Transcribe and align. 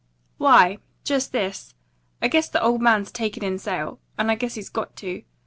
"Why, 0.39 0.79
just 1.03 1.31
this: 1.31 1.75
I 2.23 2.27
guess 2.27 2.49
the 2.49 2.59
old 2.59 2.81
man's 2.81 3.11
takin' 3.11 3.43
in 3.43 3.59
sail. 3.59 3.99
And 4.17 4.31
I 4.31 4.35
guess 4.35 4.55
he's 4.55 4.67
got 4.69 4.95
to. 4.95 5.21